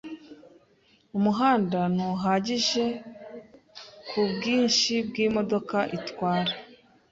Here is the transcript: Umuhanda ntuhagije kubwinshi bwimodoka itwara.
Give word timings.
Umuhanda 1.17 1.79
ntuhagije 1.93 2.85
kubwinshi 4.09 4.93
bwimodoka 5.07 5.77
itwara. 5.97 6.53